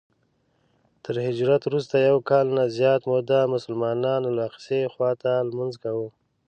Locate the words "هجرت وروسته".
1.27-1.95